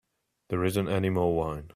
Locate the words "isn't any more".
0.63-1.35